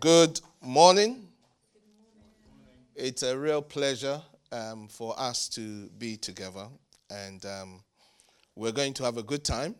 [0.00, 1.26] Good morning.
[2.94, 4.20] It's a real pleasure
[4.52, 6.66] um, for us to be together,
[7.10, 7.82] and um,
[8.54, 9.74] we're going to have a good time.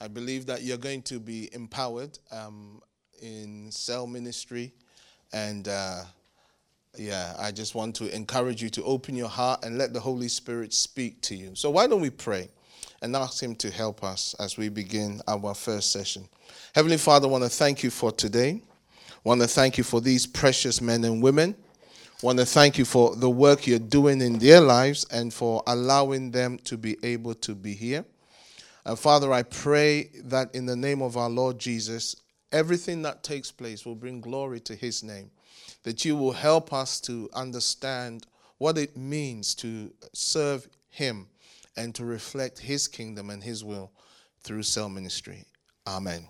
[0.00, 2.80] I believe that you're going to be empowered um,
[3.20, 4.72] in cell ministry,
[5.32, 6.04] and uh,
[6.96, 10.28] yeah, I just want to encourage you to open your heart and let the Holy
[10.28, 11.54] Spirit speak to you.
[11.56, 12.48] So, why don't we pray?
[13.00, 16.28] and ask Him to help us as we begin our first session.
[16.72, 18.62] Heavenly Father, I want to thank you for today.
[19.24, 21.54] Want to thank you for these precious men and women
[22.22, 26.30] want to thank you for the work you're doing in their lives and for allowing
[26.30, 28.04] them to be able to be here.
[28.84, 32.14] And Father, I pray that in the name of our Lord Jesus,
[32.52, 35.30] everything that takes place will bring glory to his name.
[35.82, 38.26] That you will help us to understand
[38.58, 41.26] what it means to serve him
[41.76, 43.90] and to reflect his kingdom and his will
[44.42, 45.44] through cell ministry.
[45.88, 46.28] Amen.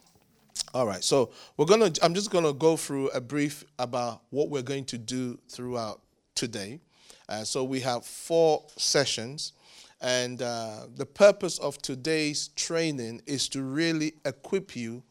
[0.74, 1.92] All right, so we're gonna.
[2.02, 6.00] I'm just gonna go through a brief about what we're going to do throughout
[6.34, 6.80] today.
[7.28, 9.52] Uh, so we have four sessions,
[10.00, 15.02] and uh, the purpose of today's training is to really equip you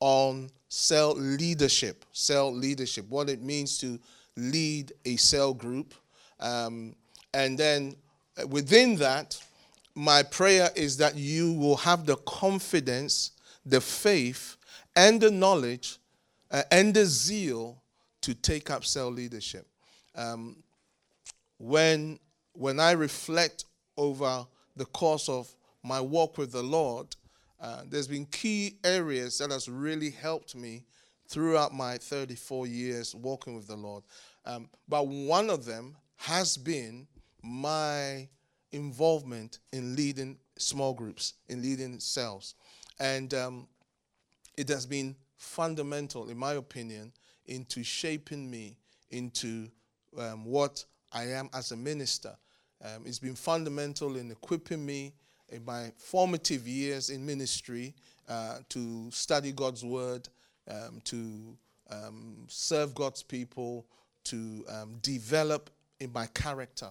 [0.00, 2.04] on cell leadership.
[2.12, 3.98] Cell leadership, what it means to
[4.36, 5.94] lead a cell group,
[6.40, 6.94] um,
[7.32, 7.96] and then
[8.50, 9.42] within that,
[9.94, 13.30] my prayer is that you will have the confidence,
[13.66, 14.56] the faith
[14.94, 15.98] and the knowledge
[16.50, 17.82] uh, and the zeal
[18.22, 19.66] to take up cell leadership.
[20.14, 20.62] Um,
[21.58, 22.18] when,
[22.52, 27.08] when I reflect over the course of my walk with the Lord,
[27.60, 30.84] uh, there's been key areas that has really helped me
[31.28, 34.04] throughout my 34 years walking with the Lord.
[34.44, 37.06] Um, but one of them has been
[37.42, 38.28] my
[38.72, 42.54] involvement in leading small groups, in leading cells.
[42.98, 43.68] And um,
[44.56, 47.12] it has been fundamental, in my opinion,
[47.46, 48.76] into shaping me
[49.10, 49.68] into
[50.18, 52.36] um, what I am as a minister.
[52.82, 55.12] Um, it's been fundamental in equipping me
[55.48, 57.94] in my formative years in ministry
[58.28, 60.28] uh, to study God's word,
[60.68, 61.56] um, to
[61.90, 63.86] um, serve God's people,
[64.24, 66.90] to um, develop in my character.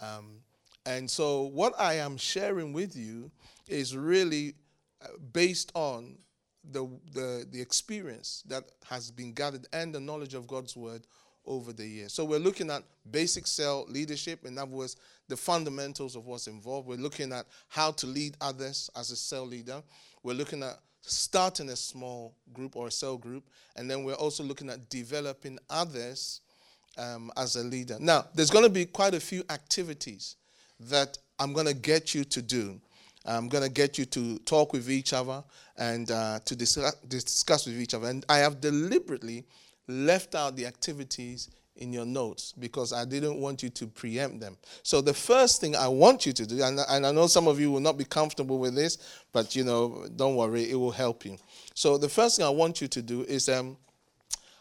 [0.00, 0.40] Um,
[0.84, 3.30] and so, what I am sharing with you
[3.68, 4.54] is really
[5.32, 6.16] based on
[6.70, 11.06] the, the, the experience that has been gathered and the knowledge of God's word
[11.44, 12.12] over the years.
[12.12, 14.96] So we're looking at basic cell leadership, in other words,
[15.28, 16.86] the fundamentals of what's involved.
[16.86, 19.82] We're looking at how to lead others as a cell leader.
[20.22, 24.44] We're looking at starting a small group or a cell group, and then we're also
[24.44, 26.40] looking at developing others
[26.96, 27.96] um, as a leader.
[27.98, 30.36] Now, there's going to be quite a few activities
[30.78, 32.80] that I'm going to get you to do.
[33.24, 35.44] I'm going to get you to talk with each other
[35.76, 38.08] and uh, to discuss, discuss with each other.
[38.08, 39.44] And I have deliberately
[39.88, 44.56] left out the activities in your notes because I didn't want you to preempt them.
[44.82, 47.58] So the first thing I want you to do, and, and, I know some of
[47.58, 48.98] you will not be comfortable with this,
[49.32, 51.38] but you know, don't worry, it will help you.
[51.74, 53.76] So the first thing I want you to do is um,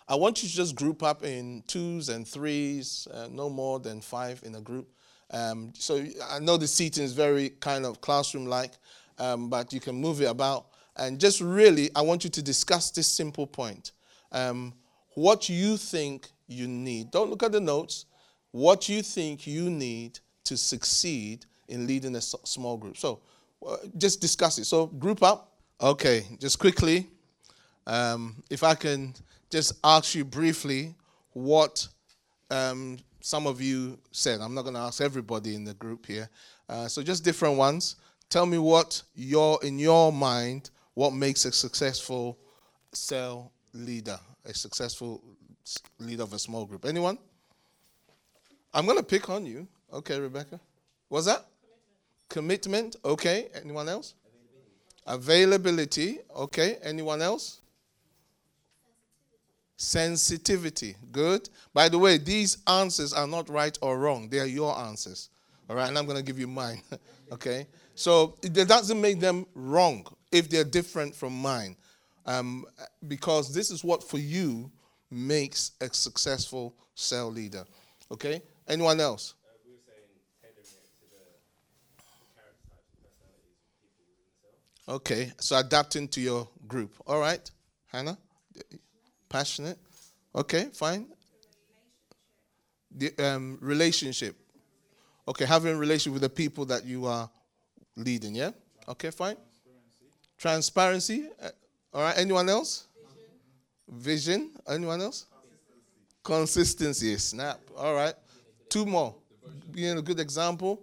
[0.07, 4.01] I want you to just group up in twos and threes, uh, no more than
[4.01, 4.87] five in a group.
[5.31, 8.73] Um, so I know the seating is very kind of classroom like,
[9.17, 10.67] um, but you can move it about.
[10.97, 13.93] And just really, I want you to discuss this simple point.
[14.31, 14.73] Um,
[15.15, 17.11] what you think you need.
[17.11, 18.05] Don't look at the notes.
[18.51, 22.97] What you think you need to succeed in leading a small group.
[22.97, 23.21] So
[23.65, 24.65] uh, just discuss it.
[24.65, 25.47] So group up.
[25.79, 27.07] Okay, just quickly,
[27.87, 29.15] um, if I can
[29.49, 30.93] just ask you briefly
[31.33, 31.87] what
[32.51, 34.41] um, some of you said.
[34.41, 36.29] I'm not going to ask everybody in the group here.
[36.67, 37.95] Uh, so just different ones.
[38.29, 42.37] Tell me what your in your mind what makes a successful
[42.93, 45.23] cell leader, a successful
[45.99, 46.85] leader of a small group.
[46.85, 47.17] Anyone?
[48.73, 49.67] I'm going to pick on you.
[49.91, 50.59] Okay, Rebecca.
[51.09, 51.45] What's that?
[52.29, 52.93] Commitment.
[52.93, 52.95] Commitment.
[53.03, 53.49] Okay.
[53.61, 54.13] Anyone else?
[55.05, 56.09] Availability.
[56.09, 56.19] Availability.
[56.35, 56.77] Okay.
[56.83, 57.60] Anyone else?
[59.91, 60.95] Sensitivity.
[61.11, 61.49] Good.
[61.73, 64.29] By the way, these answers are not right or wrong.
[64.29, 65.29] They are your answers.
[65.69, 65.89] All right.
[65.89, 66.81] And I'm going to give you mine.
[67.33, 67.67] okay.
[67.93, 71.75] So it doesn't make them wrong if they're different from mine.
[72.25, 72.65] Um,
[73.09, 74.71] because this is what for you
[75.09, 77.65] makes a successful cell leader.
[78.09, 78.41] Okay?
[78.69, 79.33] Anyone else?
[84.87, 86.93] Okay, so adapting to your group.
[87.05, 87.49] All right,
[87.87, 88.17] Hannah?
[89.31, 89.77] Passionate.
[90.35, 91.07] Okay, fine.
[92.91, 94.35] The um, relationship.
[95.25, 97.29] Okay, having relationship with the people that you are
[97.95, 98.35] leading.
[98.35, 98.51] Yeah.
[98.89, 99.37] Okay, fine.
[100.37, 101.29] Transparency.
[101.41, 101.49] Uh,
[101.93, 102.17] all right.
[102.17, 102.87] Anyone else?
[103.87, 104.51] Vision.
[104.67, 105.27] Anyone else?
[106.23, 107.17] Consistency.
[107.17, 107.61] Snap.
[107.77, 108.13] All right.
[108.67, 109.15] Two more.
[109.71, 110.81] Being a good example.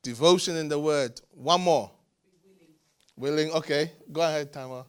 [0.00, 1.20] Devotion in the word.
[1.34, 1.90] One more.
[3.16, 3.50] Willing.
[3.50, 3.90] Okay.
[4.12, 4.84] Go ahead, Tama.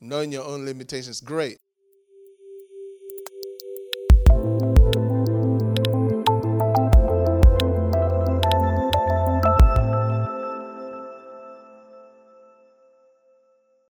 [0.00, 1.20] Knowing your own limitations.
[1.20, 1.58] Great.